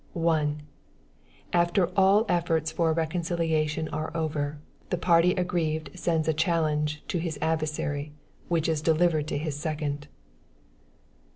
[0.13, 0.63] 1.
[1.53, 4.57] After all efforts for a reconciliation are over,
[4.89, 8.11] the party aggrieved sends a challenge to his adversary,
[8.47, 10.07] which is delivered to his second.